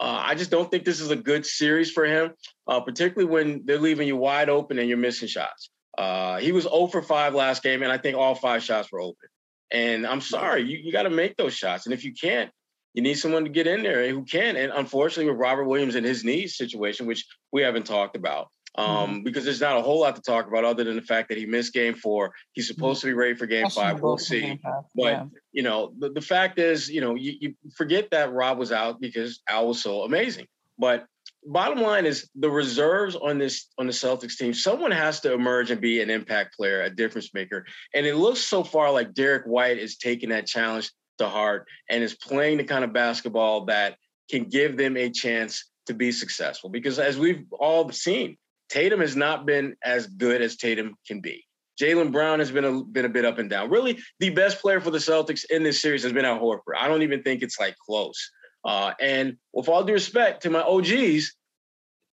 [0.00, 2.32] Uh, I just don't think this is a good series for him,
[2.66, 5.70] uh, particularly when they're leaving you wide open and you're missing shots.
[5.98, 9.00] Uh, he was 0 for 5 last game, and I think all five shots were
[9.00, 9.28] open.
[9.70, 11.86] And I'm sorry, you, you got to make those shots.
[11.86, 12.50] And if you can't,
[12.94, 14.56] you need someone to get in there who can.
[14.56, 18.86] And unfortunately, with Robert Williams and his knee situation, which we haven't talked about, um,
[18.86, 19.22] mm-hmm.
[19.22, 21.46] because there's not a whole lot to talk about other than the fact that he
[21.46, 22.32] missed game four.
[22.52, 22.74] He's mm-hmm.
[22.74, 23.08] supposed mm-hmm.
[23.08, 24.00] to be ready for game five.
[24.00, 24.60] We'll see.
[24.94, 25.24] But, yeah.
[25.52, 29.00] you know, the, the fact is, you know, you, you forget that Rob was out
[29.00, 30.46] because Al was so amazing.
[30.78, 31.06] But
[31.46, 35.70] bottom line is the reserves on this on the Celtics team, someone has to emerge
[35.70, 37.66] and be an impact player, a difference maker.
[37.94, 42.02] And it looks so far like Derrick White is taking that challenge to heart and
[42.02, 43.96] is playing the kind of basketball that
[44.30, 46.70] can give them a chance to be successful.
[46.70, 48.36] Because as we've all seen,
[48.68, 51.44] Tatum has not been as good as Tatum can be.
[51.80, 53.68] Jaylen Brown has been a been a bit up and down.
[53.68, 56.76] Really, the best player for the Celtics in this series has been Al Horford.
[56.78, 58.30] I don't even think it's like close.
[58.64, 61.34] Uh, and with all due respect to my OGs,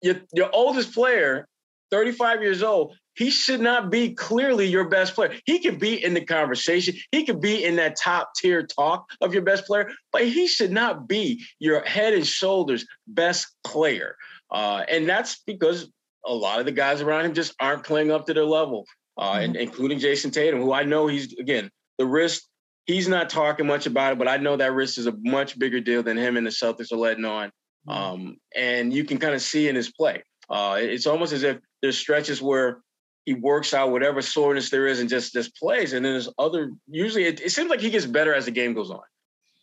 [0.03, 1.47] your, your oldest player,
[1.91, 5.35] 35 years old, he should not be clearly your best player.
[5.45, 6.95] He could be in the conversation.
[7.11, 10.71] He could be in that top tier talk of your best player, but he should
[10.73, 14.17] not be your head and shoulders best player.
[14.51, 15.91] Uh, and that's because
[16.27, 18.87] a lot of the guys around him just aren't playing up to their level,
[19.19, 19.45] uh, mm-hmm.
[19.45, 22.49] and, including Jayson Tatum, who I know he's, again, the wrist,
[22.87, 25.81] he's not talking much about it, but I know that wrist is a much bigger
[25.81, 27.51] deal than him and the Celtics are letting on.
[27.89, 27.91] Mm-hmm.
[27.91, 30.23] Um, and you can kind of see in his play.
[30.49, 32.81] Uh, it's almost as if there's stretches where
[33.31, 35.93] he works out whatever soreness there is and just just plays.
[35.93, 36.73] And then there's other.
[36.89, 39.03] Usually, it, it seems like he gets better as the game goes on.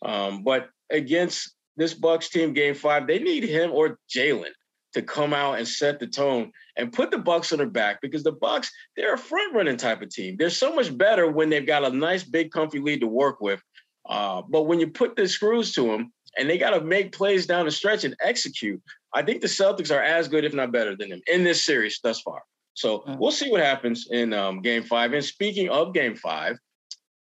[0.00, 4.52] Um, but against this Bucks team, Game Five, they need him or Jaylen
[4.94, 8.22] to come out and set the tone and put the Bucks on their back because
[8.22, 10.36] the Bucks they're a front running type of team.
[10.38, 13.62] They're so much better when they've got a nice big comfy lead to work with.
[14.08, 17.46] Uh, but when you put the screws to them and they got to make plays
[17.46, 18.80] down the stretch and execute,
[19.12, 22.00] I think the Celtics are as good, if not better, than them in this series
[22.02, 22.40] thus far.
[22.78, 23.18] So mm.
[23.18, 25.12] we'll see what happens in um, game five.
[25.12, 26.56] And speaking of game five,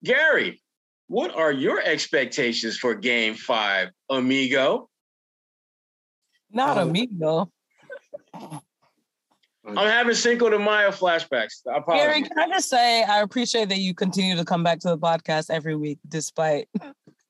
[0.03, 0.61] Gary,
[1.07, 4.89] what are your expectations for game five, amigo?
[6.51, 7.49] Not um, amigo.
[8.35, 11.63] I'm having Cinco de Mayo flashbacks.
[11.89, 14.99] Gary, can I just say I appreciate that you continue to come back to the
[14.99, 16.69] podcast every week despite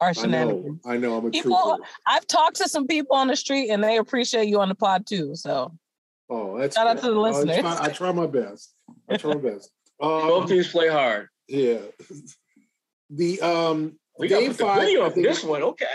[0.00, 0.80] our shenanigans.
[0.86, 1.82] I know, I know I'm a people, trooper.
[2.06, 5.06] I've talked to some people on the street and they appreciate you on the pod
[5.06, 5.34] too.
[5.34, 5.72] So
[6.28, 7.58] Oh, that's shout out to the listeners.
[7.58, 8.74] I try, I try, my best.
[9.08, 9.70] I try my best.
[9.98, 11.28] Um, Both teams play hard.
[11.48, 11.78] Yeah.
[13.08, 14.82] The um we game five.
[14.82, 15.86] The on this one, okay.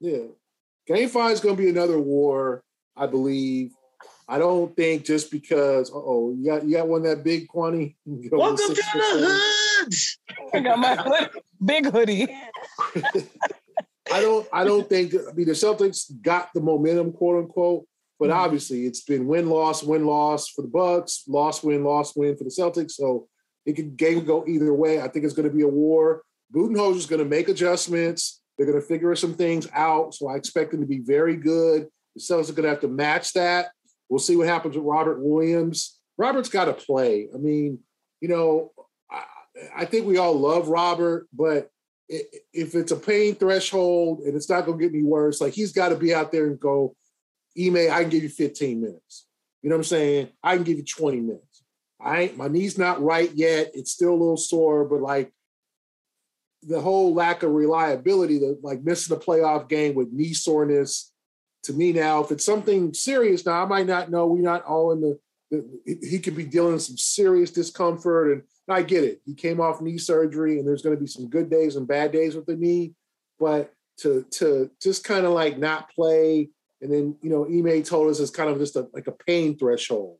[0.00, 0.28] Yeah.
[0.86, 2.62] Game five is going to be another war.
[2.96, 3.72] I believe.
[4.26, 7.98] I don't think just because oh you got you got one that big quantity.
[8.06, 10.18] Welcome to the hoods.
[10.54, 11.30] I got my hood,
[11.62, 12.28] big hoodie.
[14.12, 17.86] I don't I don't think I mean the Celtics got the momentum, quote unquote,
[18.20, 18.38] but mm-hmm.
[18.38, 22.44] obviously it's been win loss win loss for the Bucks, loss win loss win for
[22.44, 22.92] the Celtics.
[22.92, 23.26] So
[23.64, 25.00] it could game go either way.
[25.00, 26.22] I think it's going to be a war.
[26.54, 28.42] Budenholzer is going to make adjustments.
[28.56, 30.14] They're going to figure some things out.
[30.14, 31.88] So I expect them to be very good.
[32.14, 33.70] The Celtics are going to have to match that.
[34.10, 35.98] We'll see what happens with Robert Williams.
[36.18, 37.28] Robert's got to play.
[37.34, 37.78] I mean,
[38.20, 38.72] you know,
[39.10, 39.22] I,
[39.76, 41.70] I think we all love Robert, but
[42.08, 45.72] if it's a pain threshold and it's not going to get any worse, like he's
[45.72, 46.94] got to be out there and go,
[47.58, 49.26] Ime, I can give you 15 minutes.
[49.62, 50.28] You know what I'm saying?
[50.42, 51.64] I can give you 20 minutes.
[52.00, 53.72] I ain't, my knee's not right yet.
[53.74, 55.32] It's still a little sore, but like
[56.62, 61.12] the whole lack of reliability, the like missing the playoff game with knee soreness.
[61.64, 64.26] To me now, if it's something serious, now I might not know.
[64.26, 65.18] We're not all in the,
[65.50, 69.20] the he could be dealing with some serious discomfort and I get it.
[69.26, 72.12] He came off knee surgery, and there's going to be some good days and bad
[72.12, 72.94] days with the knee.
[73.38, 78.10] But to to just kind of like not play, and then you know, Ime told
[78.10, 80.18] us it's kind of just a, like a pain threshold.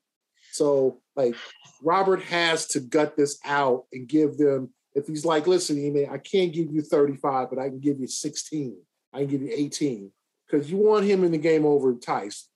[0.53, 1.35] So like
[1.83, 4.71] Robert has to gut this out and give them.
[4.95, 8.09] If he's like, listen, Ime, I can't give you 35, but I can give you
[8.09, 8.77] 16.
[9.13, 10.11] I can give you 18
[10.47, 12.49] because you want him in the game over Theis.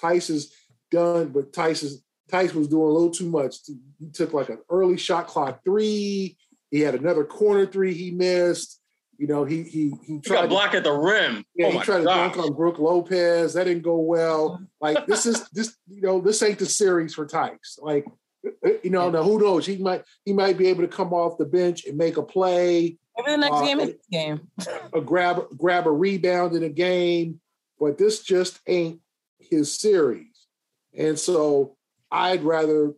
[0.00, 0.54] Theis is
[0.90, 3.56] done, but Theis is Theis was doing a little too much.
[3.98, 6.36] He took like an early shot clock three.
[6.70, 8.80] He had another corner three he missed.
[9.18, 11.44] You know, he he he tried to block at the rim.
[11.56, 12.32] Yeah, oh he tried gosh.
[12.32, 13.54] to dunk on Brook Lopez.
[13.54, 14.62] That didn't go well.
[14.80, 17.80] Like this is this, you know, this ain't the series for Tykes.
[17.82, 18.06] Like,
[18.46, 19.66] uh, you know, now who knows?
[19.66, 22.96] He might he might be able to come off the bench and make a play.
[23.16, 24.48] Maybe the next uh, game is game.
[24.92, 27.40] a grab grab a rebound in a game,
[27.80, 29.00] but this just ain't
[29.40, 30.46] his series.
[30.96, 31.76] And so
[32.08, 32.94] I'd rather,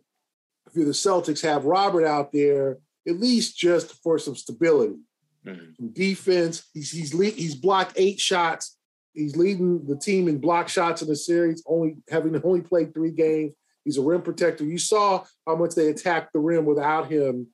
[0.67, 4.99] if you're the Celtics, have Robert out there at least just for some stability,
[5.45, 5.87] mm-hmm.
[5.93, 6.69] defense.
[6.73, 8.77] He's he's he's blocked eight shots.
[9.13, 13.11] He's leading the team in block shots in the series, only having only played three
[13.11, 13.53] games.
[13.83, 14.63] He's a rim protector.
[14.63, 17.47] You saw how much they attacked the rim without him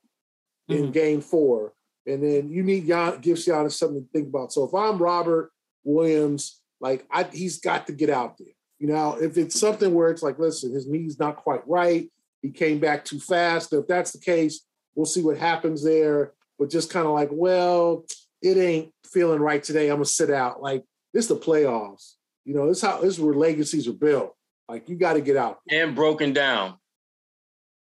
[0.69, 0.73] mm-hmm.
[0.73, 1.73] in Game Four,
[2.05, 4.53] and then you need Jan, gives Giannis something to think about.
[4.53, 5.51] So if I'm Robert
[5.83, 8.53] Williams, like I, he's got to get out there.
[8.79, 12.51] You know, if it's something where it's like, listen, his knee's not quite right, he
[12.51, 13.73] came back too fast.
[13.73, 16.33] If that's the case, we'll see what happens there.
[16.59, 18.05] But just kind of like, well,
[18.41, 19.89] it ain't feeling right today.
[19.89, 20.61] I'm gonna sit out.
[20.61, 22.13] Like this is the playoffs.
[22.45, 24.33] You know, this how this is where legacies are built.
[24.69, 26.75] Like you got to get out and broken down.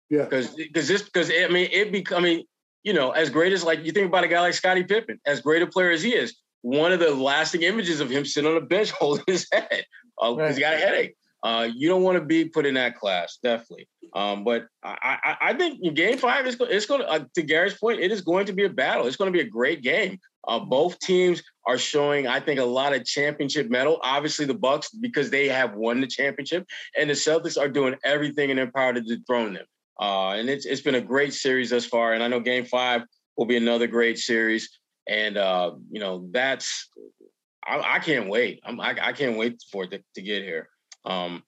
[0.10, 2.43] Yeah, because because this because I mean it becoming
[2.84, 5.41] you know as great as like you think about a guy like Scottie Pippen, as
[5.41, 8.58] great a player as he is, one of the lasting images of him sitting on
[8.58, 9.86] a bench holding his head because
[10.19, 10.56] uh, right.
[10.56, 11.15] he got a headache.
[11.44, 13.88] Uh, you don't want to be put in that class, definitely.
[14.14, 17.76] Um, but I, I, I, think Game Five is it's going to, uh, to Gary's
[17.76, 19.08] point, it is going to be a battle.
[19.08, 20.20] It's going to be a great game.
[20.48, 24.00] Uh, both teams are showing, I think, a lot of championship mettle.
[24.04, 28.50] Obviously, the Bucks because they have won the championship, and the Celtics are doing everything
[28.50, 29.66] in their power to dethrone them.
[30.00, 32.14] Uh, and it's it's been a great series thus far.
[32.14, 33.04] And I know Game Five
[33.38, 34.78] will be another great series.
[35.08, 36.90] And uh, you know that's
[37.66, 38.62] I, I can't wait.
[38.66, 40.70] I'm, I, I can't wait for it to, to get here.
[41.06, 41.44] Um,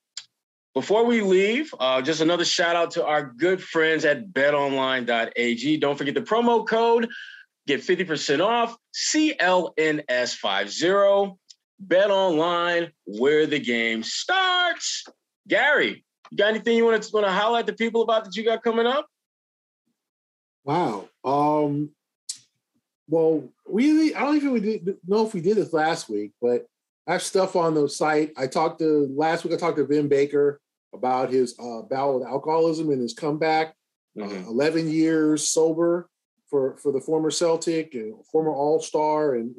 [0.73, 5.77] before we leave, uh, just another shout out to our good friends at betonline.ag.
[5.77, 7.09] Don't forget the promo code,
[7.67, 11.37] get 50% off, CLNS50.
[11.79, 15.03] Bet online, where the game starts.
[15.47, 18.45] Gary, you got anything you want to want to highlight to people about that you
[18.45, 19.07] got coming up?
[20.63, 21.09] Wow.
[21.25, 21.89] Um,
[23.09, 26.65] well, we I don't even know if we did this last week, but
[27.07, 28.31] I have stuff on the site.
[28.37, 29.53] I talked to last week.
[29.53, 30.61] I talked to Vin Baker
[30.93, 33.73] about his uh, battle with alcoholism and his comeback.
[34.19, 34.47] Uh, mm-hmm.
[34.47, 36.09] Uh, Eleven years sober
[36.49, 39.55] for for the former Celtic and former All Star, and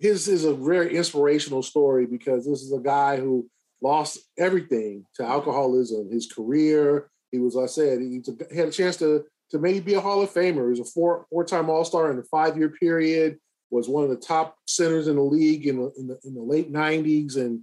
[0.00, 3.48] his is a very inspirational story because this is a guy who
[3.80, 6.10] lost everything to alcoholism.
[6.10, 8.22] His career, he was, I said, he
[8.54, 10.64] had a chance to to maybe be a Hall of Famer.
[10.64, 13.38] He was a four four time All Star in a five year period.
[13.74, 16.42] Was one of the top centers in the league in the in the, in the
[16.42, 17.60] late '90s, and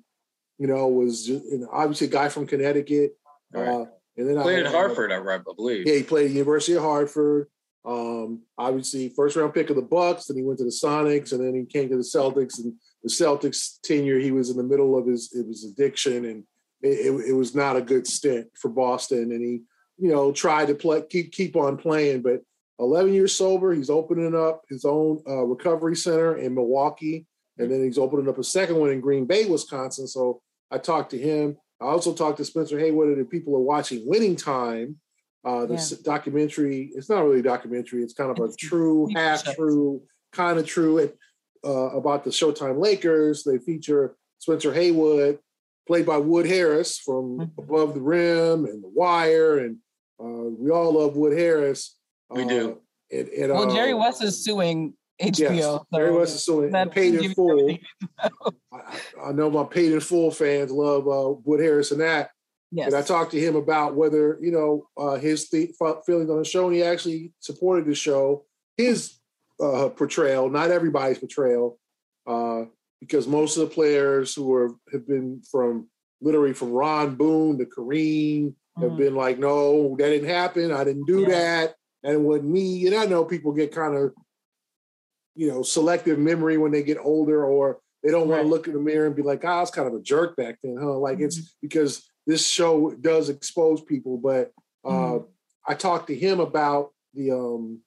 [0.58, 3.18] you know was just, obviously a guy from Connecticut.
[3.52, 3.68] Right.
[3.68, 3.86] Uh,
[4.18, 5.88] and then played I, at Hartford, I, I believe.
[5.88, 7.48] Yeah, he played at University of Hartford.
[7.84, 10.26] Um, obviously, first round pick of the Bucks.
[10.26, 12.60] Then he went to the Sonics, and then he came to the Celtics.
[12.60, 16.44] And the Celtics tenure, he was in the middle of his his addiction, and
[16.82, 19.32] it, it, it was not a good stint for Boston.
[19.32, 19.62] And he
[20.02, 22.24] you know, tried to play, keep keep on playing.
[22.24, 22.42] But
[22.82, 27.28] 11 years sober, he's opening up his own uh, recovery center in Milwaukee,
[27.60, 30.08] and then he's opening up a second one in Green Bay, Wisconsin.
[30.08, 30.42] So
[30.72, 31.58] I talked to him.
[31.80, 34.98] I also talked to Spencer Haywood and people are watching Winning Time,
[35.46, 35.98] uh, the yeah.
[36.04, 36.92] documentary.
[36.96, 38.04] It's not really a documentary.
[38.04, 41.12] It's kind of a true, half true, kind of true
[41.64, 43.44] uh, about the Showtime Lakers.
[43.44, 45.40] They feature Spencer Haywood,
[45.88, 47.62] played by Wood Harris from mm-hmm.
[47.62, 49.78] Above the Rim and The Wire, and
[50.20, 51.96] uh, we all love Wood Harris.
[52.32, 52.72] We do.
[52.72, 55.56] Uh, and, and, well, Jerry uh, West is suing HBO.
[55.56, 56.90] Yes, so Jerry West is suing.
[56.92, 57.78] Paid in full.
[58.20, 58.80] I,
[59.26, 62.32] I, know my paid in full fans love uh, Wood Harris and that.
[62.72, 62.88] Yes.
[62.88, 65.72] And I talked to him about whether you know uh, his th-
[66.06, 68.46] feelings on the show, and he actually supported the show.
[68.78, 69.20] His
[69.62, 71.78] uh, portrayal, not everybody's portrayal,
[72.26, 72.64] uh,
[73.02, 75.90] because most of the players who are have been from
[76.22, 78.98] literally from Ron Boone to Kareem have mm-hmm.
[78.98, 80.72] been like, no, that didn't happen.
[80.72, 81.30] I didn't do yeah.
[81.30, 82.86] that, and it wasn't me.
[82.88, 84.14] And I know people get kind of,
[85.36, 88.38] you know, selective memory when they get older, or they don't right.
[88.38, 90.02] want to look in the mirror and be like, oh, I was kind of a
[90.02, 90.98] jerk back then, huh?
[90.98, 91.26] Like mm-hmm.
[91.26, 94.18] it's because this show does expose people.
[94.18, 94.52] But
[94.84, 95.26] uh, mm-hmm.
[95.68, 97.82] I talked to him about the um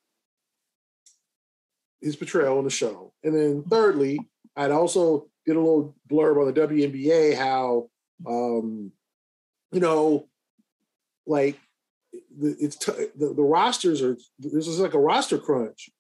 [2.01, 4.21] his portrayal on the show, and then thirdly,
[4.57, 7.89] I'd also did a little blurb on the WNBA how
[8.27, 8.93] um
[9.73, 10.29] you know
[11.27, 11.59] like
[12.41, 15.91] it's t- the, the rosters are this is like a roster crunch.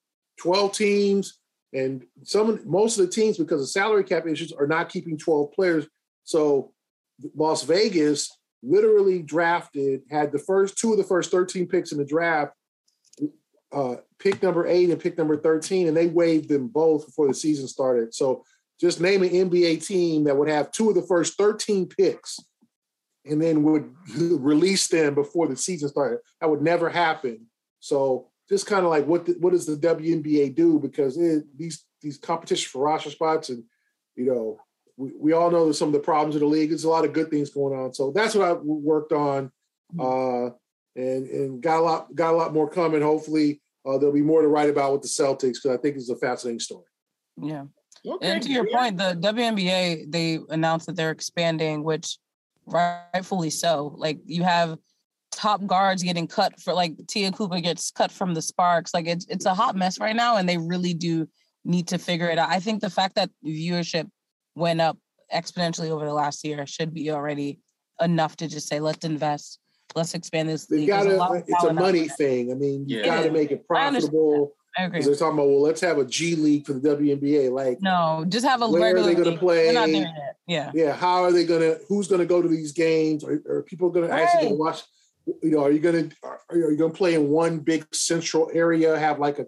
[0.40, 1.38] 12 teams
[1.72, 5.52] and some most of the teams because of salary cap issues are not keeping 12
[5.52, 5.86] players.
[6.24, 6.72] So
[7.34, 8.30] las vegas
[8.62, 12.52] literally drafted had the first two of the first 13 picks in the draft
[13.72, 17.34] uh, pick number eight and pick number 13 and they waived them both before the
[17.34, 18.14] season started.
[18.14, 18.44] So
[18.80, 22.38] just name an nba team that would have two of the first 13 picks
[23.24, 26.18] and then would release them before the season started.
[26.40, 27.46] That would never happen.
[27.80, 30.78] So just kind of like what the, what does the WNBA do?
[30.78, 33.64] Because it, these these competition for roster spots and
[34.16, 34.58] you know
[34.96, 36.70] we, we all know some of the problems in the league.
[36.70, 37.94] There's a lot of good things going on.
[37.94, 39.50] So that's what I worked on,
[39.94, 40.00] mm-hmm.
[40.00, 40.50] uh,
[40.96, 43.02] and and got a lot got a lot more coming.
[43.02, 46.10] Hopefully uh, there'll be more to write about with the Celtics because I think it's
[46.10, 46.86] a fascinating story.
[47.40, 47.64] Yeah.
[48.06, 52.18] Okay, and to your point, the WNBA they announced that they're expanding, which
[52.66, 53.94] rightfully so.
[53.96, 54.78] Like you have
[55.32, 58.94] top guards getting cut for like Te'a Cooper gets cut from the Sparks.
[58.94, 61.28] Like it's it's a hot mess right now, and they really do
[61.64, 62.50] need to figure it out.
[62.50, 64.08] I think the fact that viewership
[64.54, 64.98] went up
[65.34, 67.60] exponentially over the last year should be already
[68.00, 69.58] enough to just say let's invest,
[69.94, 70.66] let's expand this.
[70.70, 72.50] You gotta, a it's a money thing.
[72.50, 73.04] I mean, you yeah.
[73.04, 74.52] got to make it profitable.
[74.76, 75.02] I agree.
[75.02, 77.50] They're talking about well, let's have a G League for the WNBA.
[77.52, 78.68] Like, no, just have a.
[78.68, 79.72] Where are they going to play?
[80.46, 80.94] Yeah, yeah.
[80.94, 81.80] How are they going to?
[81.88, 83.24] Who's going to go to these games?
[83.24, 84.82] Are, are people going to actually go watch?
[85.26, 86.16] You know, are you going to?
[86.50, 88.98] Are you going to play in one big central area?
[88.98, 89.46] Have like a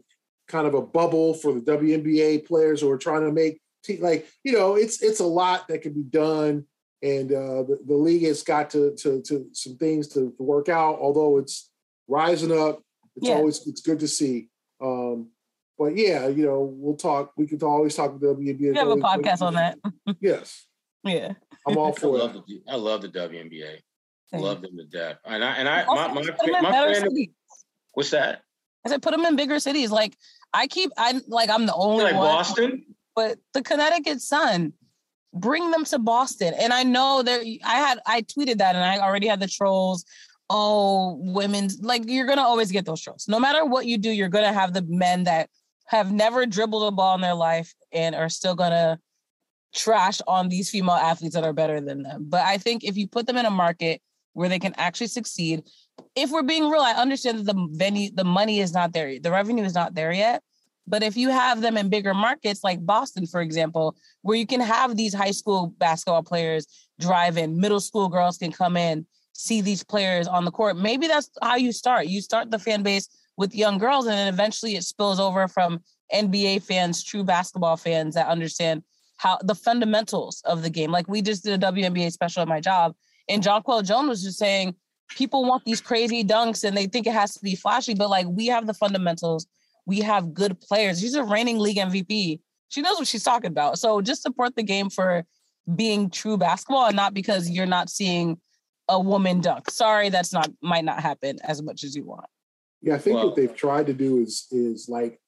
[0.48, 3.60] kind of a bubble for the WNBA players who are trying to make
[4.00, 6.66] like you know, it's it's a lot that can be done,
[7.02, 10.68] and uh, the, the league has got to to to some things to, to work
[10.68, 10.98] out.
[10.98, 11.70] Although it's
[12.08, 12.80] rising up,
[13.16, 13.34] it's yeah.
[13.34, 14.48] always it's good to see.
[14.80, 15.30] Um,
[15.78, 17.32] but yeah, you know, we'll talk.
[17.36, 18.72] We can always talk with WNBA.
[18.72, 19.78] We have a podcast on that.
[20.20, 20.66] yes.
[21.04, 21.34] Yeah.
[21.66, 22.46] I'm all for I love it.
[22.46, 23.78] The, I love the WNBA.
[24.32, 25.18] I love them to death.
[25.24, 27.28] And I and I my my, my, my friend,
[27.92, 28.42] What's that?
[28.84, 29.90] I said put them in bigger cities.
[29.90, 30.16] Like
[30.52, 32.24] I keep I like I'm the only like one.
[32.24, 32.84] Boston.
[33.14, 34.74] But the Connecticut Sun,
[35.40, 36.54] bring them to Boston.
[36.58, 40.04] And I know there I had I tweeted that and I already had the trolls
[40.48, 43.26] oh, women's like you're gonna always get those trolls.
[43.28, 45.50] No matter what you do, you're gonna have the men that
[45.86, 48.98] have never dribbled a ball in their life and are still gonna
[49.74, 52.26] trash on these female athletes that are better than them.
[52.28, 54.00] But I think if you put them in a market
[54.32, 55.62] where they can actually succeed,
[56.14, 59.30] if we're being real, I understand that the venue, the money is not there, the
[59.30, 60.42] revenue is not there yet.
[60.86, 64.60] But if you have them in bigger markets like Boston, for example, where you can
[64.60, 66.66] have these high school basketball players
[67.00, 70.76] drive in, middle school girls can come in see these players on the court.
[70.76, 72.06] Maybe that's how you start.
[72.06, 75.80] You start the fan base with young girls, and then eventually it spills over from
[76.12, 78.82] NBA fans, true basketball fans that understand
[79.16, 80.90] how the fundamentals of the game.
[80.90, 82.94] Like we just did a WNBA special at my job,
[83.28, 84.74] and Jonquel Jones was just saying
[85.10, 88.26] people want these crazy dunks and they think it has to be flashy, but like
[88.28, 89.46] we have the fundamentals.
[89.86, 91.00] We have good players.
[91.00, 92.40] She's a reigning league MVP.
[92.68, 93.78] She knows what she's talking about.
[93.78, 95.24] So just support the game for
[95.74, 98.40] being true basketball and not because you're not seeing
[98.88, 99.70] a woman dunk.
[99.70, 102.26] Sorry, that's not might not happen as much as you want.
[102.82, 105.20] Yeah, I think well, what they've tried to do is is like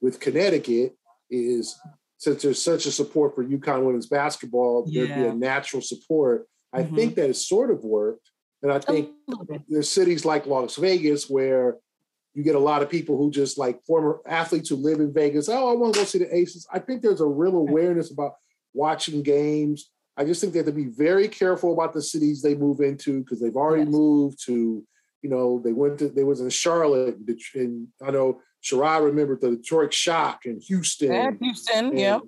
[0.00, 0.96] with Connecticut
[1.30, 1.78] is
[2.18, 5.06] since there's such a support for UConn women's basketball, yeah.
[5.06, 6.46] there'd be a natural support.
[6.72, 6.94] I mm-hmm.
[6.94, 8.30] think that has sort of worked.
[8.62, 9.10] And I think
[9.68, 11.78] there's cities like Las Vegas where
[12.34, 15.48] you get a lot of people who just like former athletes who live in Vegas.
[15.48, 16.66] Oh, I want to go see the Aces.
[16.72, 18.34] I think there's a real awareness about
[18.72, 22.54] watching games I just think they have to be very careful about the cities they
[22.54, 23.92] move into because they've already yes.
[23.92, 24.84] moved to,
[25.22, 27.16] you know, they went to they was in Charlotte
[27.54, 31.12] and I know Sherrod remembered the Detroit Shock and Houston.
[31.12, 32.18] Yeah, Houston, yeah.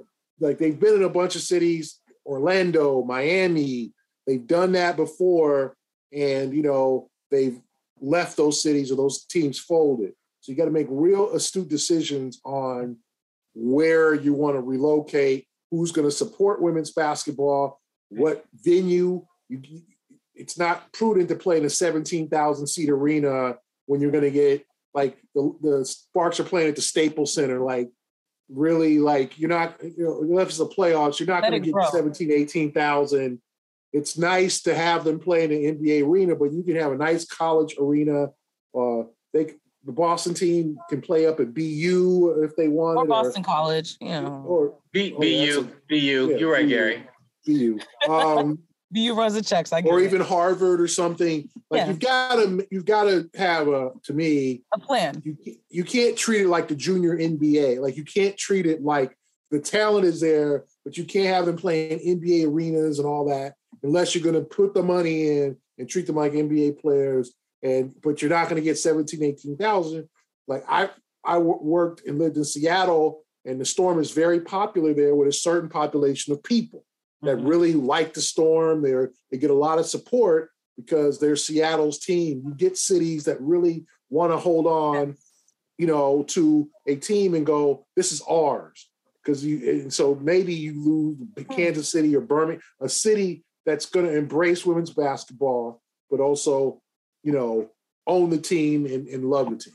[0.40, 3.92] Like they've been in a bunch of cities, Orlando, Miami.
[4.26, 5.76] They've done that before,
[6.12, 7.60] and you know they've
[8.04, 10.12] left those cities or those teams folded.
[10.40, 12.98] So you got to make real astute decisions on
[13.54, 17.80] where you want to relocate, who's going to support women's basketball,
[18.10, 19.24] what venue.
[19.48, 19.60] You,
[20.34, 24.66] it's not prudent to play in a 17,000 seat arena when you're going to get
[24.92, 27.60] like the, the Sparks are playing at the Staples Center.
[27.60, 27.90] Like
[28.48, 31.72] really, like you're not, you know, unless it's the playoffs, you're not going to get
[31.72, 31.88] grow.
[31.90, 33.40] 17, 18,000.
[33.94, 36.96] It's nice to have them play in the NBA arena, but you can have a
[36.96, 38.26] nice college arena.
[38.76, 42.98] Uh, they the Boston team can play up at BU if they want.
[42.98, 44.44] Or Boston or, College, you know.
[44.46, 45.96] Or B, oh, BU, a, BU.
[45.96, 47.06] Yeah, You're right, BU, Gary.
[47.46, 47.78] BU.
[48.08, 48.58] Um,
[48.90, 49.72] BU runs the checks.
[49.72, 49.92] I guess.
[49.92, 50.26] or even it.
[50.26, 51.48] Harvard or something.
[51.70, 51.88] Like yeah.
[51.88, 55.22] you've got to, you've got to have a, to me, a plan.
[55.24, 55.36] You
[55.68, 57.80] you can't treat it like the junior NBA.
[57.80, 59.16] Like you can't treat it like
[59.52, 63.54] the talent is there, but you can't have them playing NBA arenas and all that
[63.84, 67.32] unless you're going to put the money in and treat them like NBA players
[67.64, 70.08] and but you're not going to get 17, 18,000.
[70.46, 70.90] Like I
[71.24, 75.32] I worked and lived in Seattle, and the storm is very popular there with a
[75.32, 76.84] certain population of people
[77.22, 77.46] that mm-hmm.
[77.46, 78.82] really like the storm.
[78.82, 78.92] They
[79.30, 82.42] they get a lot of support because they're Seattle's team.
[82.46, 85.16] You get cities that really want to hold on,
[85.78, 88.90] you know, to a team and go, this is ours.
[89.22, 91.54] Because you, and so maybe you lose hmm.
[91.54, 96.80] Kansas City or Birmingham, a city that's going to embrace women's basketball, but also
[97.24, 97.68] you know,
[98.06, 99.74] own the team and, and love the team.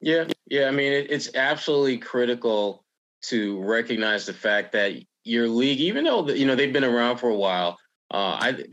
[0.00, 0.66] Yeah, yeah.
[0.66, 2.84] I mean, it, it's absolutely critical
[3.22, 4.92] to recognize the fact that
[5.22, 7.78] your league, even though you know they've been around for a while,
[8.10, 8.64] uh, I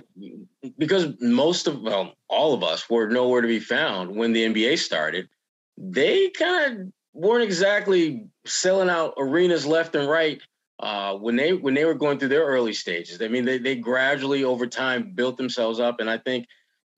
[0.77, 4.79] because most of well, all of us were nowhere to be found when the NBA
[4.79, 5.29] started.
[5.77, 10.41] They kind of weren't exactly selling out arenas left and right
[10.81, 13.21] uh, when they when they were going through their early stages.
[13.21, 16.47] I mean, they they gradually over time built themselves up, and I think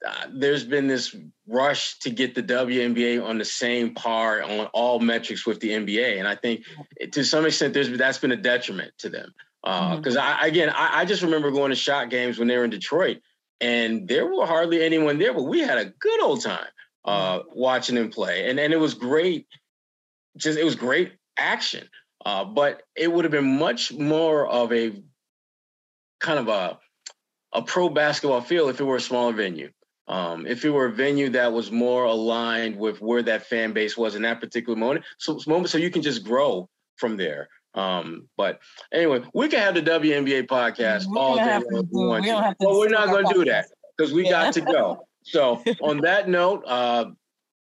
[0.06, 1.16] uh, there's been this
[1.48, 6.18] rush to get the WNBA on the same par on all metrics with the NBA,
[6.18, 6.64] and I think
[7.12, 9.34] to some extent there's that's been a detriment to them.
[9.62, 10.44] Because uh, mm-hmm.
[10.44, 13.20] I again, I, I, just remember going to Shock games when they were in Detroit,
[13.62, 16.68] and there were hardly anyone there, but we had a good old time
[17.06, 17.60] uh, mm-hmm.
[17.60, 19.48] watching them play, and and it was great.
[20.36, 21.88] Just it was great action,
[22.26, 24.94] uh, but it would have been much more of a
[26.20, 26.80] kind of a
[27.54, 29.70] a pro basketball feel if it were a smaller venue.
[30.08, 33.96] Um, if it were a venue that was more aligned with where that fan base
[33.96, 37.48] was in that particular moment, so moment, so you can just grow from there.
[37.76, 38.60] Um, but
[38.92, 41.60] anyway, we can have the WNBA podcast we all day.
[41.70, 43.68] we, we to but we're not going to do that
[43.98, 44.32] because we yeah.
[44.32, 45.08] got to go.
[45.24, 47.06] So on that note, uh,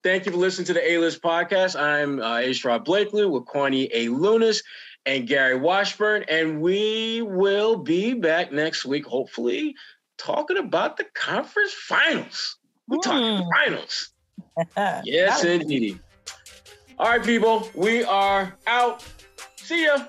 [0.03, 1.78] thank you for listening to the A-List podcast.
[1.78, 2.51] I'm uh, A.
[2.51, 4.07] Sherrod Blakely with Kwani A.
[4.09, 4.62] Lunis
[5.07, 9.74] and Gary Washburn, and we will be back next week, hopefully
[10.18, 12.57] talking about the conference finals.
[12.88, 13.03] We're mm.
[13.03, 14.12] talking finals.
[15.05, 15.98] yes, indeed.
[16.98, 19.05] All right, people, we are out.
[19.57, 20.05] See ya.